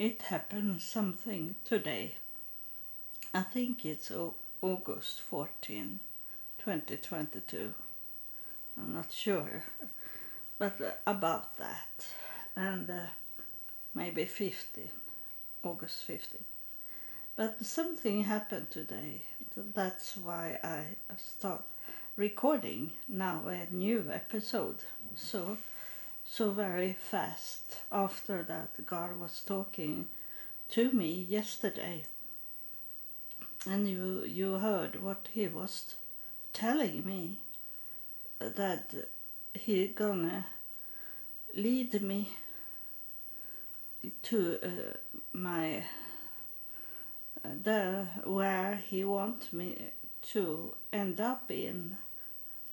[0.00, 2.14] it happened something today.
[3.34, 6.00] I think it's Au- August 14,
[6.58, 7.74] 2022.
[8.78, 9.64] I'm not sure,
[10.58, 12.06] but uh, about that.
[12.56, 13.08] And uh,
[13.94, 14.88] maybe 15,
[15.64, 16.40] August 15.
[17.36, 19.20] But something happened today.
[19.54, 20.84] That's why I
[21.18, 21.62] start
[22.16, 24.78] recording now a new episode.
[25.14, 25.58] So
[26.32, 30.06] so very fast after that God was talking
[30.68, 32.04] to me yesterday.
[33.68, 35.96] And you you heard what he was
[36.52, 37.38] telling me
[38.38, 38.94] that
[39.54, 40.46] he gonna
[41.52, 42.30] lead me
[44.22, 44.96] to uh,
[45.32, 45.78] my
[47.44, 49.90] uh, the where he wants me
[50.30, 51.98] to end up in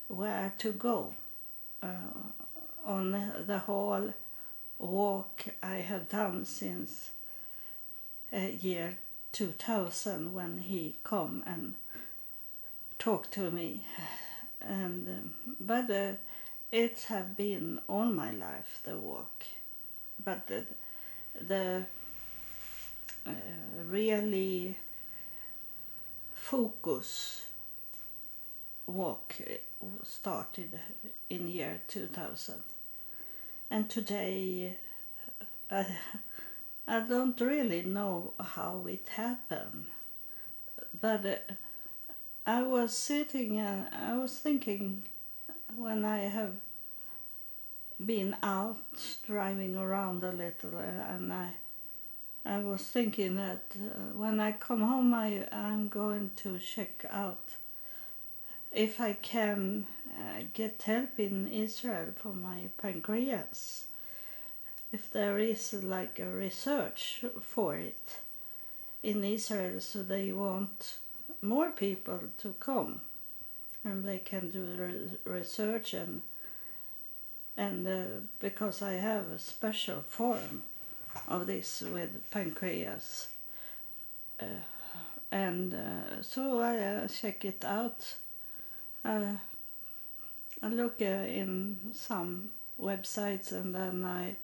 [0.06, 1.14] where to go
[1.82, 2.22] uh,
[2.88, 4.14] on the whole
[4.78, 5.44] walk.
[5.62, 7.10] I have done since
[8.32, 8.98] uh, year
[9.32, 11.74] 2000 when he come and
[12.98, 13.84] talked to me.
[14.60, 16.12] And um, but uh,
[16.72, 19.44] it have been all my life the walk.
[20.24, 20.64] But the,
[21.46, 21.84] the
[23.26, 23.30] uh,
[23.86, 24.76] really
[26.34, 27.46] focus
[28.86, 29.36] walk
[30.02, 30.80] started
[31.28, 32.54] in year 2000
[33.70, 34.76] and today
[35.70, 35.84] uh,
[36.86, 39.86] I don't really know how it happened
[41.00, 41.54] but uh,
[42.46, 45.02] I was sitting and I was thinking
[45.76, 46.54] when I have
[48.04, 48.78] been out
[49.26, 51.52] driving around a little uh, and I
[52.44, 53.64] I was thinking that
[54.14, 57.56] when I come home I I'm going to check out
[58.72, 63.84] if I can uh, get help in Israel for my pancreas
[64.92, 68.20] if there is like a research for it
[69.02, 70.98] in Israel so they want
[71.42, 73.00] more people to come
[73.84, 76.22] and they can do re- research and
[77.56, 78.02] and uh,
[78.38, 80.62] because I have a special form
[81.26, 83.28] of this with pancreas
[84.40, 84.44] uh,
[85.30, 88.14] and uh, so I uh, check it out
[89.04, 89.32] uh,
[90.62, 92.50] I look uh, in some
[92.80, 94.36] websites and then I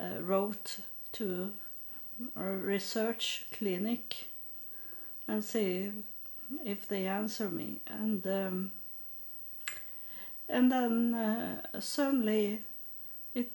[0.00, 0.78] uh, wrote
[1.12, 1.50] to
[2.36, 4.28] a research clinic
[5.26, 5.92] and see
[6.64, 7.78] if they answer me.
[7.86, 8.72] And um,
[10.48, 12.60] and then uh, suddenly
[13.34, 13.50] it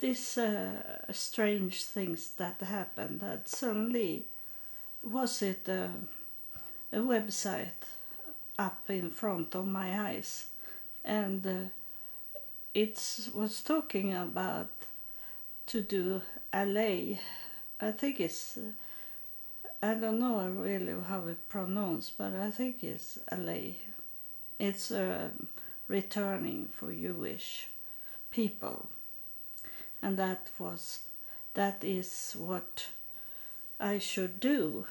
[0.00, 4.24] this uh, strange things that happened that suddenly
[5.02, 5.90] was it a
[6.92, 7.95] website
[8.58, 10.46] up in front of my eyes.
[11.04, 11.68] And uh,
[12.74, 14.70] it was talking about
[15.66, 16.22] to do
[16.54, 17.16] LA
[17.80, 18.58] I think it's
[19.82, 23.74] I don't know really how it pronounced but I think it's LA
[24.58, 25.28] it's uh,
[25.88, 27.68] returning for Jewish
[28.30, 28.86] people.
[30.02, 31.00] And that was
[31.54, 32.86] that is what
[33.80, 34.86] I should do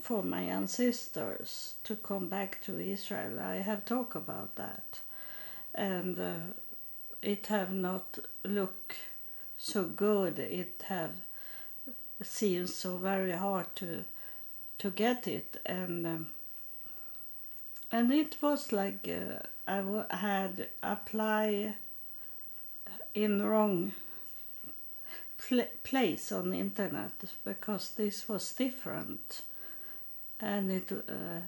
[0.00, 3.40] for my ancestors to come back to Israel.
[3.40, 5.00] I have talked about that,
[5.74, 6.34] and uh,
[7.22, 8.96] it have not look
[9.58, 10.38] so good.
[10.38, 11.12] It have
[12.22, 14.04] seemed so very hard to
[14.78, 16.26] to get it, and um,
[17.92, 21.76] and it was like uh, I w- had apply
[23.14, 23.92] in wrong
[25.38, 27.12] pl- place on the internet
[27.44, 29.42] because this was different
[30.40, 31.40] and it uh,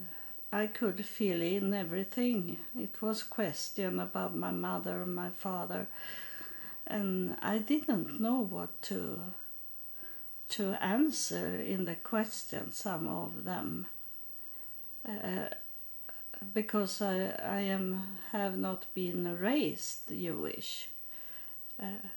[0.52, 2.58] I could fill in everything.
[2.78, 5.88] It was question about my mother and my father,
[6.86, 9.20] and I didn't know what to
[10.48, 12.72] to answer in the question.
[12.72, 13.86] Some of them,
[15.08, 15.48] uh,
[16.54, 20.88] because I I am have not been raised Jewish.
[21.82, 22.08] Uh,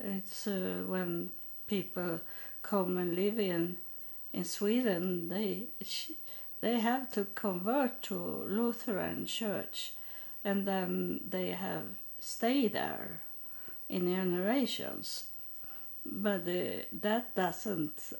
[0.00, 1.30] it's uh, when
[1.66, 2.20] people
[2.62, 3.76] come and live in
[4.32, 5.64] in Sweden, they
[6.60, 8.14] they have to convert to
[8.48, 9.92] Lutheran church,
[10.44, 11.84] and then they have
[12.20, 13.20] stayed there
[13.88, 15.26] in generations.
[16.04, 18.12] But uh, that doesn't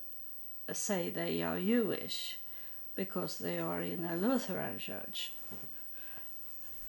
[0.72, 2.38] say they are Jewish,
[2.94, 5.32] because they are in a Lutheran church.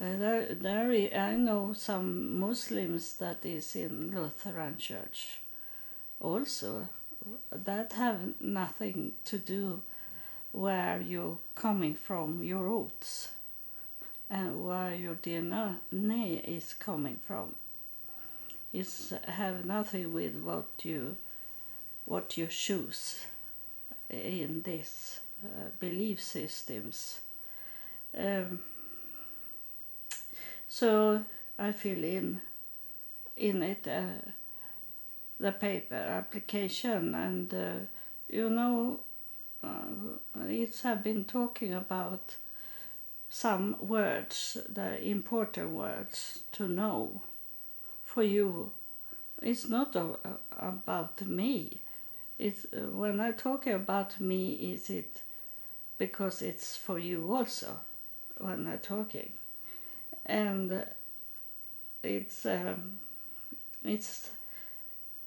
[0.02, 0.18] Uh,
[0.60, 5.40] there, I know some Muslims that is in Lutheran church,
[6.20, 6.90] also
[7.52, 9.82] that have nothing to do
[10.52, 13.30] where you're coming from, your roots,
[14.30, 17.56] and where your DNA is coming from.
[18.72, 21.16] It's have nothing with what you
[22.06, 23.26] what you choose
[24.10, 27.20] in these uh, belief systems.
[28.18, 28.60] Um,
[30.68, 31.22] so
[31.58, 32.42] I feel in
[33.38, 34.32] in it uh,
[35.44, 37.74] the paper application and uh,
[38.30, 39.02] you know
[39.62, 40.16] uh,
[40.48, 42.38] it's have been talking about
[43.30, 47.22] some words the important words to know
[48.06, 48.72] for you.
[49.42, 51.82] It's not a, a, about me.
[52.40, 55.22] It's uh, when i talk about me is it
[55.98, 57.80] because it's for you also
[58.38, 59.32] when i'm talking?
[60.26, 60.86] And
[62.02, 63.00] it's um,
[63.84, 64.30] it's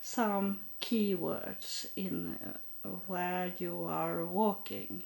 [0.06, 5.03] some keywords in uh, where you are walking,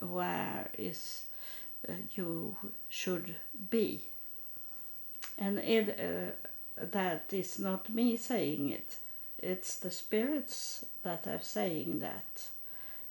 [0.00, 1.24] where is
[1.86, 2.56] uh, you
[2.88, 3.34] should
[3.70, 4.00] be,
[5.36, 8.96] and it uh, that is not me saying it.
[9.38, 12.48] It's the spirits that are saying that.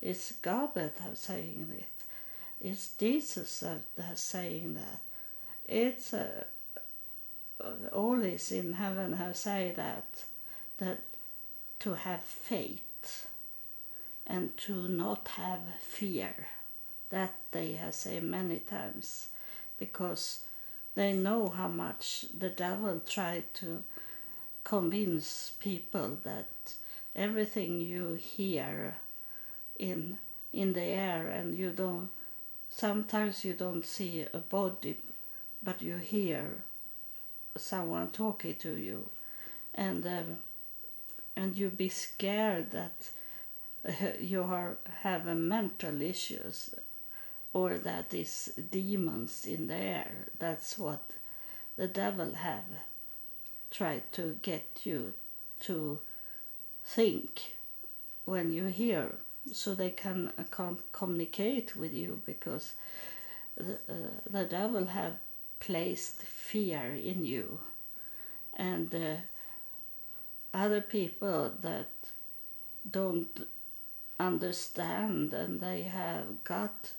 [0.01, 2.67] It's God that are saying it.
[2.67, 5.01] It's Jesus that are saying that.
[5.67, 6.45] It's uh,
[7.91, 10.25] all is in heaven have say that
[10.83, 10.99] that
[11.79, 13.27] to have faith
[14.25, 16.47] and to not have fear.
[17.09, 19.27] That they have said many times
[19.79, 20.43] because
[20.95, 23.83] they know how much the devil tried to
[24.63, 26.47] convince people that
[27.15, 28.95] everything you hear
[29.77, 30.17] in
[30.51, 32.09] in the air and you don't
[32.69, 34.97] sometimes you don't see a body
[35.63, 36.45] but you hear
[37.57, 39.09] someone talking to you.
[39.75, 40.37] And um,
[41.35, 43.09] and you be scared that
[43.87, 46.73] uh, you are have a mental issues
[47.53, 51.01] or that is demons in the air that's what
[51.77, 52.65] the devil have
[53.71, 55.13] tried to get you
[55.59, 55.99] to
[56.85, 57.53] think
[58.25, 59.15] when you hear
[59.51, 62.73] so they can uh, can't communicate with you because
[63.57, 63.93] the, uh,
[64.29, 65.13] the devil have
[65.59, 67.59] placed fear in you.
[68.53, 69.15] And uh,
[70.53, 71.87] other people that
[72.89, 73.47] don't
[74.19, 76.91] understand and they have got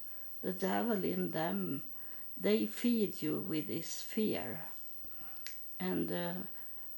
[0.42, 1.82] the devil in them
[2.40, 4.60] they feed you with this fear.
[5.78, 6.34] And uh,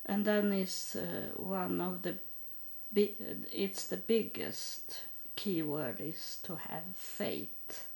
[0.04, 2.14] and then is uh, one of the
[2.94, 5.02] it's the biggest
[5.34, 7.86] keyword is to have faith.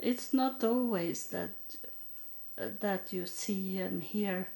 [0.00, 1.54] It's not always that
[2.56, 4.48] that you see and hear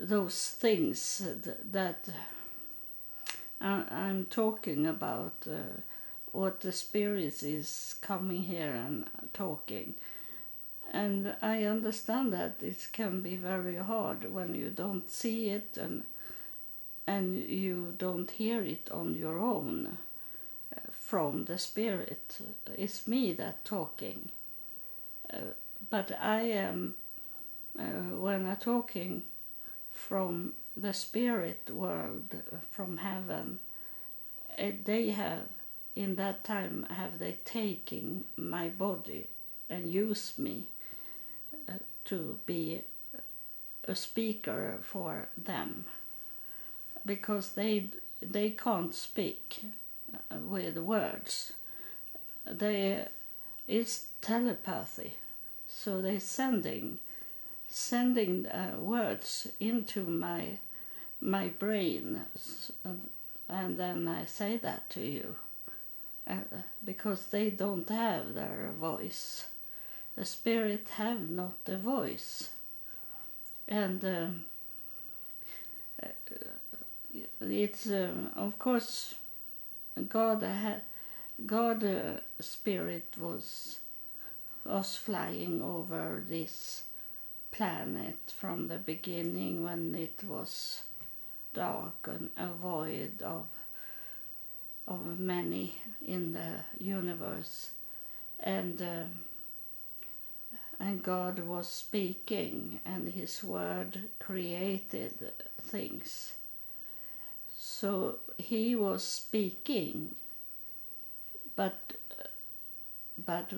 [0.00, 1.26] those things
[1.72, 2.08] that
[3.60, 5.80] I'm talking about, uh,
[6.32, 9.94] what the spirit is coming here and talking.
[10.92, 16.04] And I understand that it can be very hard when you don't see it and
[17.08, 19.96] and you don't hear it on your own
[20.76, 22.38] uh, from the spirit.
[22.76, 24.30] It's me that talking.
[25.32, 25.38] Uh,
[25.88, 26.96] but I am,
[27.78, 29.22] uh, when I'm talking
[29.96, 32.34] from the spirit world,
[32.70, 33.58] from heaven,
[34.58, 35.48] uh, they have,
[35.96, 39.26] in that time, have they taken my body
[39.68, 40.64] and used me
[41.68, 41.72] uh,
[42.04, 42.82] to be
[43.88, 45.86] a speaker for them.
[47.04, 47.86] Because they
[48.20, 49.60] they can't speak
[50.12, 51.52] uh, with words.
[52.44, 53.06] They
[53.66, 55.14] it's telepathy.
[55.68, 56.98] So they're sending
[57.68, 60.58] sending uh, words into my
[61.20, 62.20] my brain
[63.48, 65.36] and then I say that to you
[66.28, 66.34] uh,
[66.84, 69.46] because they don't have their voice.
[70.16, 72.50] The spirit have not a voice.
[73.68, 74.44] And um,
[76.02, 76.08] uh,
[77.40, 79.14] it's um, of course
[80.08, 80.82] God had
[81.44, 83.78] God uh, spirit was
[84.64, 86.82] was flying over this
[87.56, 90.82] planet from the beginning when it was
[91.54, 93.46] dark and a void of
[94.86, 95.74] of many
[96.06, 97.70] in the universe.
[98.38, 99.04] And uh,
[100.78, 105.32] and God was speaking and his word created
[105.62, 106.34] things.
[107.58, 110.14] So he was speaking
[111.56, 111.94] but
[113.24, 113.50] but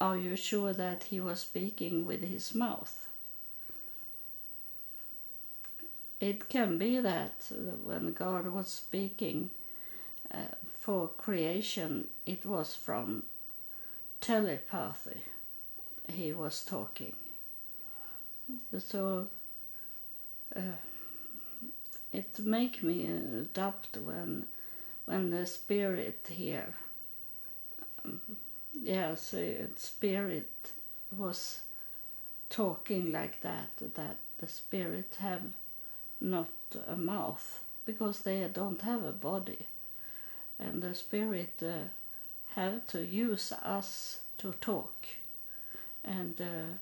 [0.00, 3.06] are you sure that he was speaking with his mouth?
[6.20, 7.50] It can be that
[7.84, 9.50] when God was speaking
[10.32, 13.24] uh, for creation, it was from
[14.20, 15.20] telepathy
[16.08, 17.14] he was talking.
[18.78, 19.28] So
[20.54, 20.60] uh,
[22.12, 23.08] it make me
[23.52, 24.46] doubt when
[25.04, 26.74] when the spirit here
[28.86, 29.34] yes
[29.76, 30.50] spirit
[31.16, 31.60] was
[32.48, 35.42] talking like that that the spirit have
[36.20, 36.48] not
[36.88, 39.66] a mouth because they don't have a body
[40.58, 41.88] and the spirit uh,
[42.54, 45.06] have to use us to talk
[46.04, 46.76] and uh,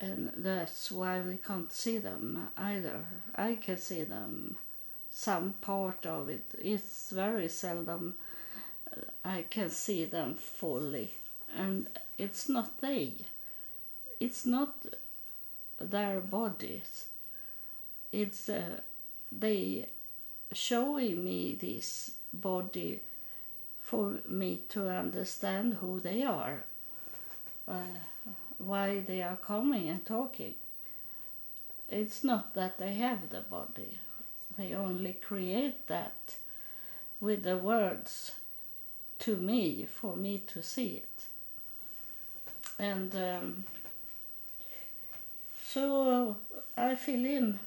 [0.00, 3.04] and that's why we can't see them either.
[3.34, 4.56] I can see them,
[5.10, 6.44] some part of it.
[6.58, 8.14] It's very seldom
[9.24, 11.12] I can see them fully,
[11.56, 11.88] and
[12.18, 13.12] it's not they.
[14.20, 14.74] It's not
[15.80, 17.06] their bodies.
[18.12, 18.80] It's uh,
[19.32, 19.88] they
[20.52, 23.00] showing me this body
[23.82, 26.64] for me to understand who they are.
[27.66, 27.98] Uh,
[28.58, 30.54] why they are coming and talking.
[31.88, 33.98] It's not that they have the body,
[34.56, 36.36] they only create that
[37.20, 38.32] with the words
[39.20, 41.26] to me for me to see it.
[42.78, 43.64] And um,
[45.66, 46.36] so
[46.76, 47.58] I fill in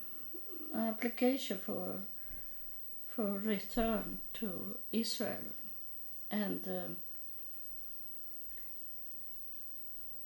[0.75, 2.01] application for
[3.16, 5.54] for return to Israel
[6.30, 6.98] and um,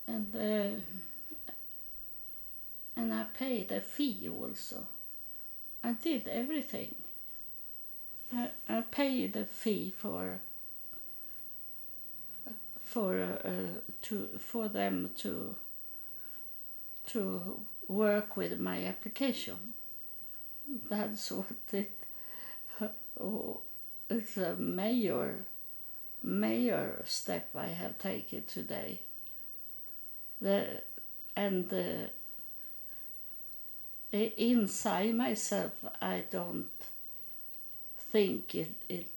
[0.07, 1.51] and uh,
[2.95, 4.87] and I paid a fee also.
[5.83, 6.95] I did everything.
[8.33, 10.39] I, I paid a fee for
[12.91, 15.55] for uh, to for them to
[17.07, 19.73] to work with my application.
[20.89, 21.91] That's what it.
[23.19, 23.59] Oh,
[24.09, 25.45] it's a major,
[26.21, 28.99] major step I have taken today
[30.41, 30.81] the
[31.35, 32.09] and the
[34.11, 35.71] inside myself
[36.01, 36.69] I don't
[38.11, 39.07] think it, it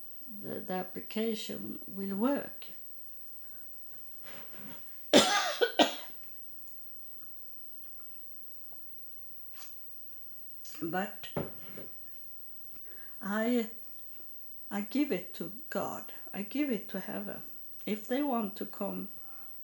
[0.43, 2.67] the, the application will work.
[10.91, 11.29] But
[13.23, 13.69] I
[14.71, 16.13] I give it to God.
[16.33, 17.43] I give it to heaven.
[17.87, 19.09] If they want to come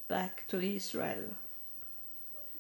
[0.08, 1.34] back to Israel,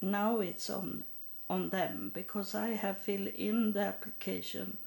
[0.00, 1.04] now it's on
[1.48, 4.78] on them because I have filled in the application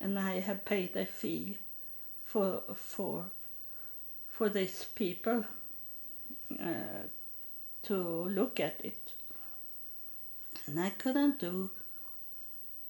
[0.00, 1.58] and I have paid a fee
[2.24, 3.26] for for
[4.30, 5.44] for these people
[6.58, 7.04] uh,
[7.82, 9.12] to look at it
[10.66, 11.70] and I couldn't do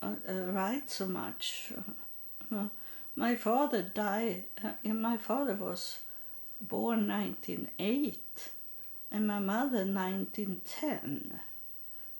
[0.02, 1.72] write so much.
[2.52, 2.68] Uh,
[3.16, 5.98] my father died uh, my father was
[6.60, 8.18] born 1908
[9.10, 11.40] and my mother 1910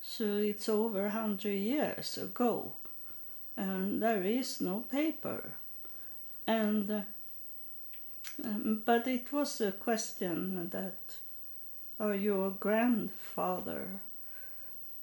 [0.03, 2.73] so it's over 100 years ago
[3.61, 5.53] and there is no paper.
[6.47, 7.01] And uh,
[8.43, 10.99] um, but it was a question that
[11.99, 14.01] are your grandfather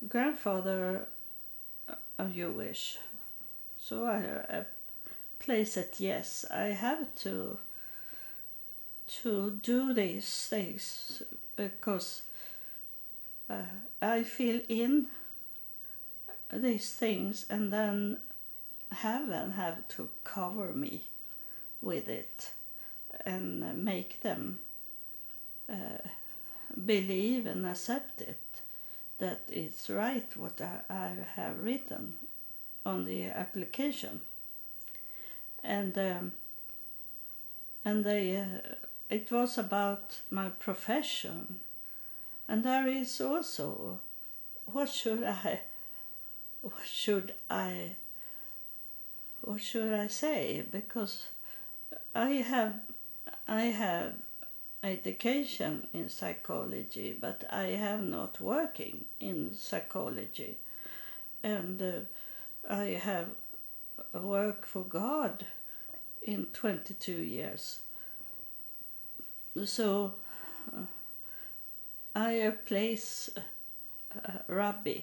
[0.10, 1.08] grandfather
[2.20, 2.98] a wish.
[3.80, 4.66] so I, I
[5.40, 7.58] place it yes I have to
[9.22, 11.24] to do these things
[11.56, 12.24] because
[13.50, 13.62] uh,
[14.02, 15.08] I fill in
[16.52, 18.18] these things and then
[18.92, 21.04] heaven have to cover me
[21.82, 22.52] with it
[23.26, 24.60] and make them
[25.70, 26.08] uh,
[26.86, 28.38] believe and accept it
[29.20, 32.14] that it's right what I, I have written
[32.86, 34.22] on the application
[35.64, 36.32] and um,
[37.84, 38.76] and they uh,
[39.10, 41.60] it was about my profession.
[42.50, 44.00] And there is also
[44.66, 45.62] what should I
[46.62, 47.96] what should I
[49.42, 50.64] what should I say?
[50.72, 51.28] Because
[52.16, 52.76] I have
[53.48, 54.14] I have
[54.91, 60.58] education in psychology, but I have not working in psychology,
[61.44, 63.27] and uh, I have
[64.13, 65.46] worked for God
[66.22, 67.79] in twenty two years.
[69.65, 70.13] So
[70.75, 70.82] uh,
[72.15, 73.29] I place
[74.15, 75.00] uh, rabbi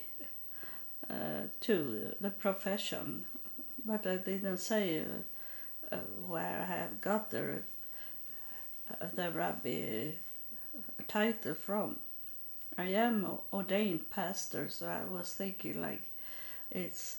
[1.11, 3.25] uh, to the profession,
[3.85, 7.63] but I didn't say uh, uh, where I have got the
[9.15, 10.13] the rabbi
[11.09, 11.97] title from.
[12.77, 16.03] I am ordained pastor, so I was thinking like
[16.71, 17.19] it's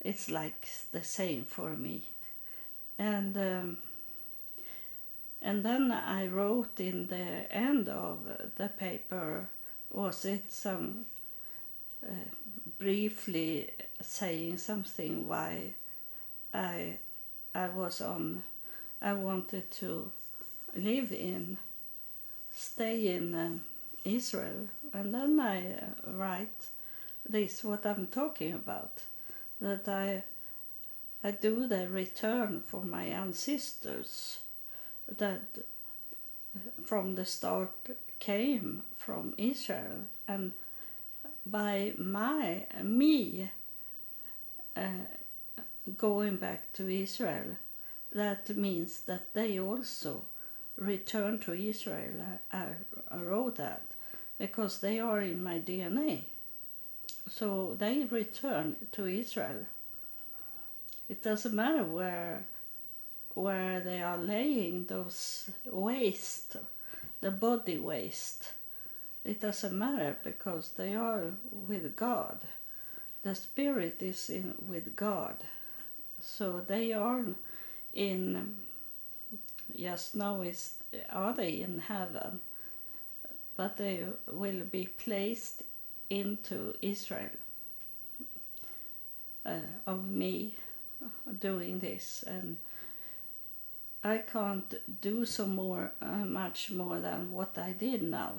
[0.00, 2.04] it's like the same for me,
[2.98, 3.36] and.
[3.36, 3.78] Um,
[5.42, 8.18] and then I wrote in the end of
[8.56, 9.48] the paper,
[9.92, 11.04] was it some
[12.78, 13.70] briefly
[14.02, 15.74] saying something why
[16.52, 16.98] I
[17.54, 18.42] I was on
[19.00, 20.10] I wanted to
[20.76, 21.58] live in
[22.54, 23.60] stay in um,
[24.04, 26.68] Israel and then I uh, write
[27.28, 28.92] this what I'm talking about
[29.60, 30.24] that I
[31.24, 34.38] I do the return for my ancestors
[35.18, 35.42] that
[36.84, 37.70] from the start
[38.18, 40.06] came from Israel.
[40.28, 40.52] And
[41.44, 43.50] by my me
[44.76, 45.06] uh,
[45.96, 47.56] going back to Israel
[48.12, 50.24] that means that they also
[50.76, 52.12] return to Israel
[52.52, 52.64] I,
[53.10, 53.82] I, wrote that
[54.38, 56.22] because they are in my DNA
[57.30, 59.66] so they return to Israel
[61.08, 62.44] it doesn't matter where
[63.36, 66.56] where they are laying those waste,
[67.20, 68.52] the body waste.
[69.26, 72.38] It doesn't matter because they are with God.
[73.22, 75.36] The spirit is in with God.
[76.22, 77.24] So they are
[77.92, 78.56] in
[79.74, 80.74] just now is
[81.10, 82.40] are they in heaven
[83.56, 85.62] but they will be placed
[86.10, 87.30] into Israel
[89.44, 90.54] uh, of me
[91.40, 92.56] doing this and
[94.06, 98.34] I can't do so more uh, much more than what I did now.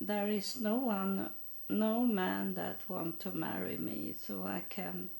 [0.00, 1.30] There is no one,
[1.68, 5.10] no man that want to marry me, so I can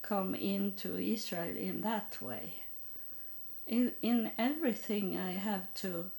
[0.00, 2.54] come into Israel in that way.
[3.66, 6.10] In in everything I have to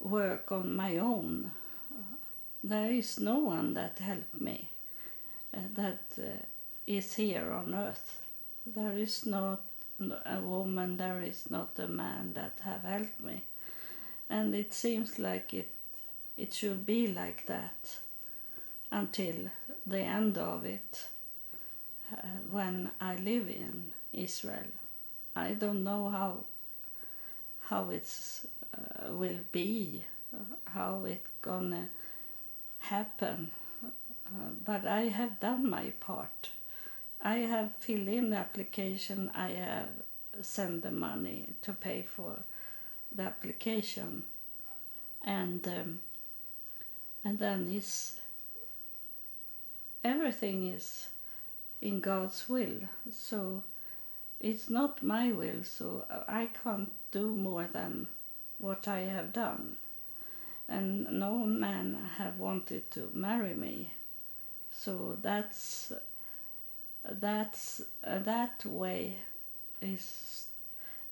[0.00, 1.50] work on my own.
[2.64, 4.68] There is no one that helped me
[5.54, 6.44] uh, that uh,
[6.86, 8.18] is here on earth.
[8.64, 9.62] There is not
[10.26, 13.42] a woman, there is not a man that have helped me.
[14.28, 15.70] And it seems like it,
[16.36, 17.98] it should be like that
[18.90, 19.50] until
[19.86, 21.06] the end of it
[22.12, 24.70] uh, when I live in Israel.
[25.34, 26.44] I don't know how
[27.60, 30.02] how it's uh, will be,
[30.66, 31.88] how it gonna
[32.80, 33.50] happen,
[33.82, 36.50] uh, but I have done my part.
[37.22, 39.30] I have filled in the application.
[39.34, 39.88] I have
[40.42, 42.42] sent the money to pay for
[43.14, 44.24] the application,
[45.24, 46.00] and um,
[47.24, 48.20] and then is
[50.04, 51.08] everything is
[51.80, 52.80] in God's will.
[53.12, 53.62] So
[54.42, 55.64] it's not my will.
[55.64, 58.08] So I can't do more than
[58.58, 59.76] what I have done,
[60.68, 63.92] and no man have wanted to marry me.
[64.70, 65.92] So that's
[67.04, 69.16] that's that way
[69.80, 70.46] is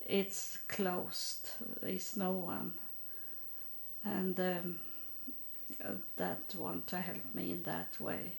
[0.07, 1.51] it's closed
[1.83, 2.73] there's no one
[4.05, 4.79] and um,
[6.17, 8.33] that want to help me in that way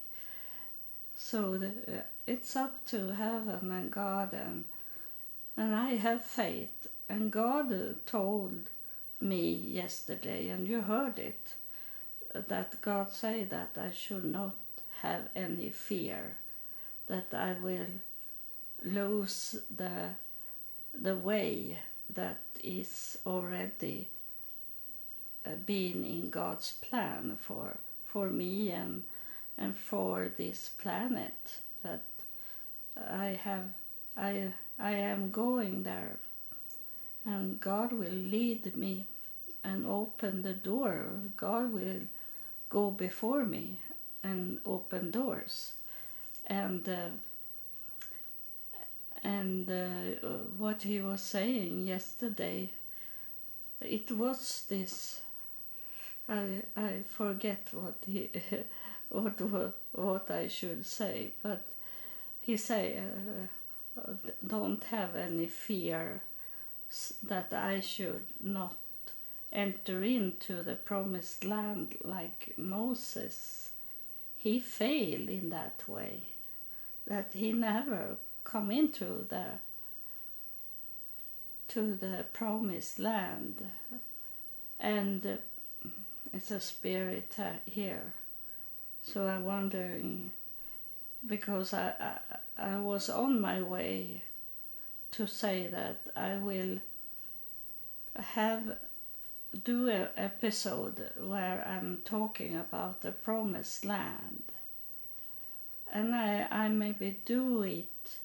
[1.16, 1.72] so the,
[2.26, 4.64] it's up to heaven and god and
[5.58, 8.70] and i have faith and god told
[9.20, 11.56] me yesterday and you heard it
[12.34, 14.56] that god said that i should not
[15.02, 16.38] have any fear
[17.08, 17.88] that I will
[18.84, 20.10] lose the
[20.94, 24.08] the way that is already
[25.46, 29.04] uh, being in God's plan for for me and
[29.58, 32.04] and for this planet that
[32.96, 33.70] I have
[34.16, 36.18] I I am going there
[37.26, 39.06] and God will lead me
[39.64, 41.06] and open the door.
[41.38, 42.02] God will
[42.70, 43.78] go before me
[44.24, 45.74] and open doors.
[46.48, 47.10] And uh,
[49.24, 52.72] and uh, what he was saying yesterday
[53.80, 55.22] it was this.
[56.28, 58.30] I I forget what he
[59.10, 59.40] what
[59.92, 61.64] what I should say but
[62.42, 63.46] he say uh,
[64.46, 66.22] don't have any fear
[67.24, 68.76] that I should not
[69.52, 73.72] enter into the promised land like Moses.
[74.38, 76.22] He failed in that way
[77.08, 79.46] that he never come into the
[81.70, 83.56] to the promised land.
[84.80, 85.90] And uh,
[86.34, 88.14] it's a spirit uh, here.
[89.04, 90.32] So i'm wondering
[91.26, 91.94] because I,
[92.58, 94.24] I i was on my way
[95.12, 96.80] to say that i will
[98.16, 98.78] have
[99.64, 104.44] do an episode where i'm talking about the promised land.
[105.94, 108.18] And I, I maybe do it,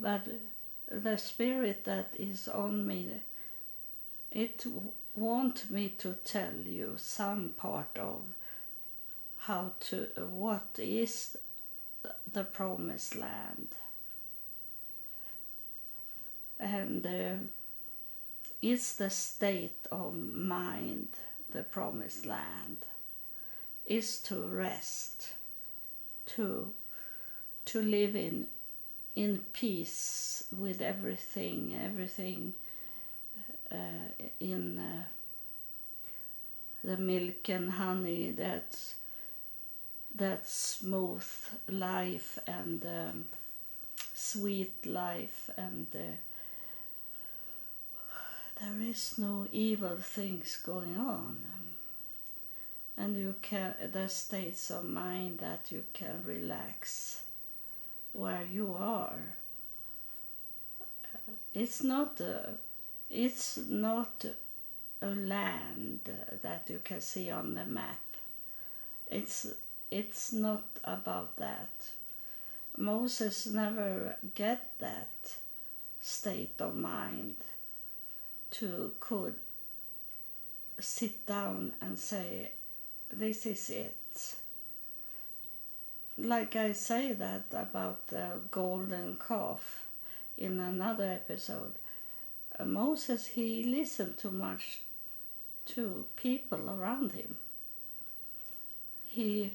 [0.00, 0.26] but
[0.90, 3.08] the spirit that is on me,
[4.32, 4.66] it
[5.14, 8.22] want me to tell you some part of
[9.38, 11.36] how to what is
[12.32, 13.68] the promised land.
[16.58, 17.44] And uh,
[18.62, 21.08] is the state of mind
[21.52, 22.78] the promised land
[23.86, 25.32] is to rest
[26.26, 26.72] to
[27.64, 28.46] to live in
[29.16, 32.54] in peace with everything everything
[33.70, 35.02] uh, in uh,
[36.84, 38.94] the milk and honey that's
[40.14, 41.24] that smooth
[41.68, 43.24] life and um,
[44.14, 46.16] sweet life and uh,
[48.60, 51.38] there is no evil things going on.
[52.96, 57.22] And you can the states of mind that you can relax
[58.12, 59.34] where you are.
[61.54, 62.50] It's not a,
[63.10, 64.24] it's not
[65.00, 66.00] a land
[66.42, 68.00] that you can see on the map.
[69.10, 69.46] It's
[69.92, 71.90] it's not about that.
[72.78, 75.36] Moses never get that
[76.00, 77.36] state of mind
[78.52, 79.34] to could
[80.80, 82.52] sit down and say
[83.12, 84.34] this is it.
[86.18, 89.84] Like i say that about the golden calf
[90.38, 91.74] in another episode.
[92.58, 94.80] Uh, moses he listened too much
[95.66, 97.36] to people around him.
[99.06, 99.52] He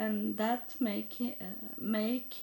[0.00, 1.44] and that make uh,
[1.78, 2.34] make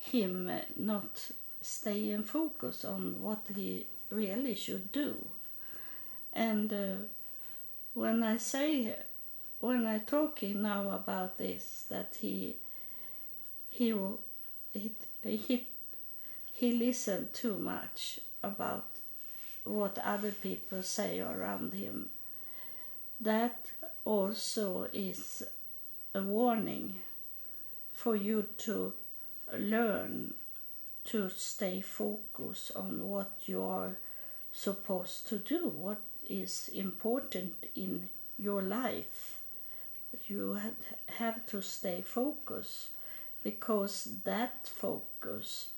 [0.00, 5.14] him not stay in focus on what he really should do.
[6.32, 6.96] And uh,
[7.94, 8.96] when I say,
[9.60, 12.56] when I talking now about this, that he
[13.70, 13.94] he
[14.72, 14.90] he
[15.22, 15.66] he,
[16.52, 18.86] he listened too much about
[19.62, 22.08] what other people say around him.
[23.20, 23.70] That
[24.04, 25.44] also is
[26.14, 26.96] a warning
[27.94, 28.92] for you to
[29.56, 30.34] learn
[31.04, 33.96] to stay focused on what you are
[34.52, 39.38] supposed to do, what is important in your life.
[40.26, 40.60] You
[41.18, 42.88] have to stay focused
[43.42, 45.68] because that focus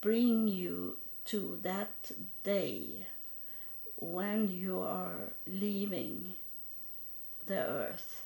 [0.00, 2.10] bring you to that
[2.44, 3.06] day
[3.96, 6.34] when you are leaving
[7.46, 8.22] the earth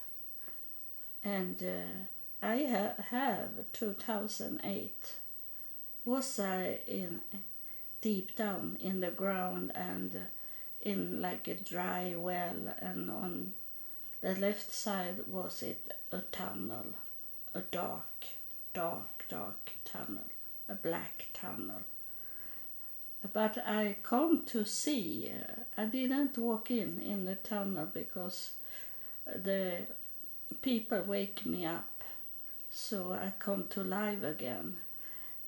[1.25, 4.93] and uh, I ha- have 2008
[6.05, 7.23] was I in
[8.01, 10.27] deep down in the ground and
[10.81, 13.55] in like a dry well and on
[14.21, 16.95] the left side was it a tunnel
[17.55, 18.27] a dark
[18.75, 20.25] dark dark tunnel
[20.69, 21.83] a black tunnel.
[23.33, 28.51] But I come to see uh, I didn't walk in in the tunnel because
[29.27, 29.87] the
[30.63, 32.03] people wake me up
[32.71, 34.77] so I come to life again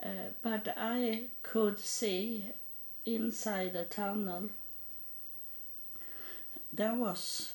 [0.02, 2.44] uh, but I could see
[3.04, 4.50] inside the tunnel
[6.72, 7.54] there was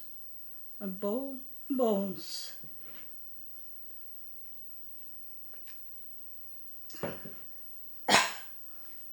[0.80, 2.54] a bone, bones.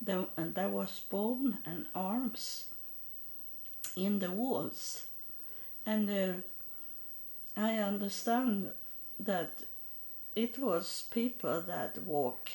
[0.00, 2.64] there, and there was bone and arms
[3.96, 5.04] in the walls
[5.84, 6.32] and uh,
[7.58, 8.70] I understand
[9.18, 9.64] that
[10.36, 12.50] it was people that walk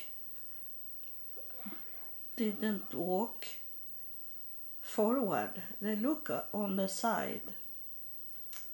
[2.37, 3.45] didn't walk
[4.81, 5.61] forward.
[5.81, 7.41] They look on the side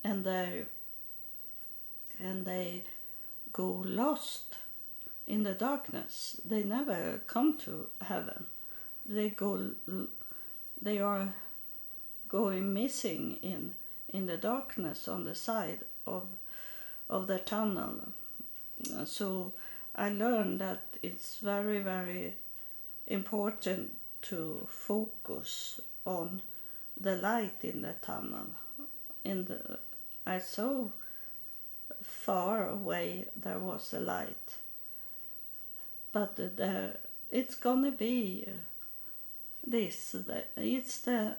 [0.03, 0.65] and they
[2.19, 2.83] and they
[3.51, 4.57] go lost
[5.25, 6.39] in the darkness.
[6.45, 8.45] They never come to heaven.
[9.03, 9.71] They go
[10.79, 11.33] they are
[12.27, 13.73] going missing in
[14.07, 15.79] in the darkness on the side
[16.17, 16.27] of
[17.09, 17.95] of the tunnel.
[19.05, 19.53] So
[19.95, 22.35] I learned that it's very very
[23.07, 26.41] important to focus on
[26.99, 28.47] the light in the tunnel.
[29.23, 29.79] In the,
[30.25, 30.87] I saw
[32.03, 34.57] far away there was a light,
[36.11, 36.97] but the,
[37.31, 38.45] it's gonna be
[39.65, 40.15] this.
[40.57, 41.35] It's the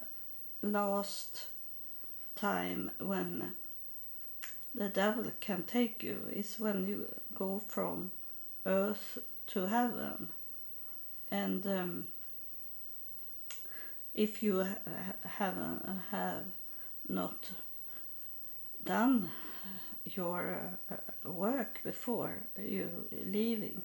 [0.63, 1.47] last
[2.37, 3.55] time when
[4.75, 6.27] the devil can take you.
[6.33, 8.11] Is when you go from
[8.67, 10.29] earth to heaven
[11.31, 12.07] and um,
[14.15, 14.59] if you
[15.39, 15.57] have
[16.11, 16.45] have
[17.09, 17.51] not
[18.85, 19.31] done
[20.05, 22.89] your uh, work before you
[23.27, 23.83] leaving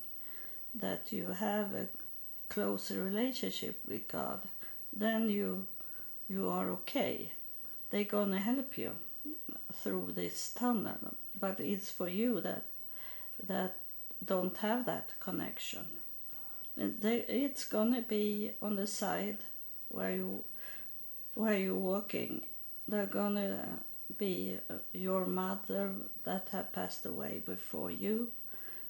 [0.74, 1.88] that you have a
[2.50, 4.42] closer relationship with God
[4.94, 5.68] then you
[6.28, 7.32] you are okay
[7.90, 8.92] they're gonna help you
[9.82, 12.64] through this tunnel, but it's for you that
[13.48, 13.78] that
[14.26, 15.86] don't have that connection.
[16.78, 19.38] It's gonna be on the side
[19.90, 20.44] where you
[21.34, 22.44] where you're walking.
[22.88, 23.80] They're gonna
[24.18, 28.32] be uh, your mother that have passed away before you.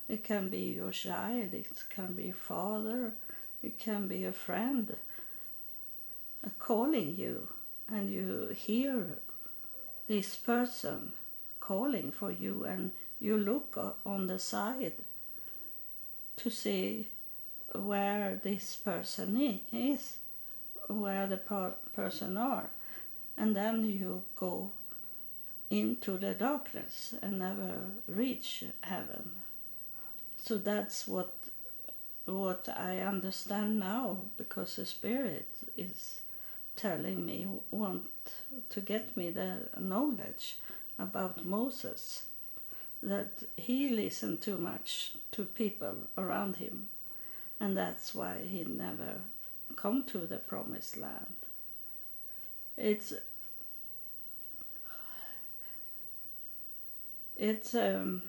[0.08, 1.54] It can be your child.
[1.54, 3.14] It can be father.
[3.64, 4.96] It can be a friend
[6.46, 7.48] uh, calling you,
[7.88, 9.18] and you hear
[10.08, 11.14] this person
[11.60, 14.94] calling for you, and you look on the side
[16.38, 17.08] to see
[17.74, 20.18] where this person is,
[20.88, 22.70] where the per- person are,
[23.38, 24.72] and then you go
[25.70, 29.32] into the darkness and never reach heaven.
[30.38, 31.36] So that's what
[32.26, 36.18] what I understand now because the spirit is
[36.76, 38.10] telling me want
[38.70, 40.58] to get me the knowledge
[41.00, 42.24] about Moses
[43.04, 46.88] that he listened too much to people around him
[47.60, 49.22] and that's why he never
[49.76, 51.36] come to the promised land.
[52.78, 53.14] It's
[57.38, 58.22] it's um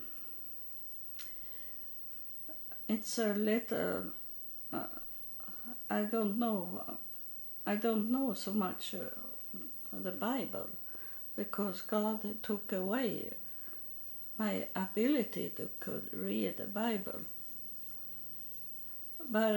[2.89, 4.05] it's a little
[4.73, 4.87] uh,
[5.91, 6.99] i don't know
[7.67, 9.59] i don't know so much uh,
[9.93, 10.69] the bible
[11.37, 13.33] because god took away
[14.39, 17.21] my ability to could read the bible.
[19.29, 19.57] But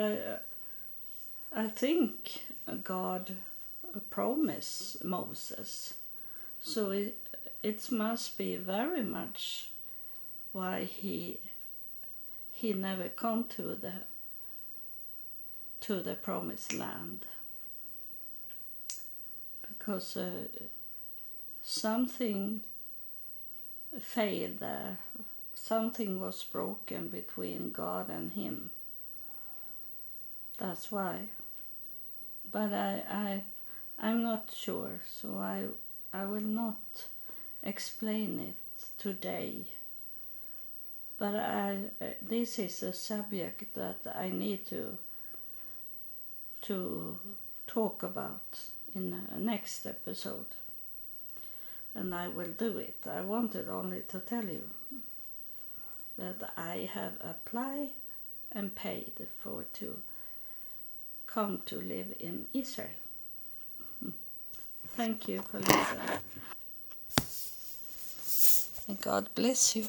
[1.53, 2.41] i, I think
[2.83, 3.35] god
[4.09, 5.95] promised moses
[6.61, 7.17] so it,
[7.63, 9.71] it must be very much
[10.51, 11.39] why he
[12.53, 13.93] he never come to the
[15.81, 17.25] to the promised land
[19.89, 20.29] because uh,
[21.63, 22.61] something
[23.99, 24.99] failed there.
[25.55, 28.69] Something was broken between god and him.
[30.59, 31.29] That's why.
[32.51, 33.43] But i i
[33.99, 35.63] i'm not sure so i
[36.13, 37.07] i will not
[37.63, 39.53] explain it today.
[41.17, 44.97] But I, uh, this is a subject that I need to
[46.61, 47.19] to
[47.67, 50.45] talk about in the next episode
[51.95, 52.97] and I will do it.
[53.09, 54.63] I wanted only to tell you
[56.17, 57.89] that I have applied
[58.51, 60.01] and paid for to
[61.27, 62.87] come to live in Israel.
[64.95, 66.19] Thank you for listening.
[68.87, 69.87] And God bless you.